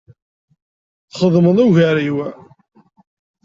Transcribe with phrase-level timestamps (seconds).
[1.11, 2.17] Txedmeḍ ugar-iw.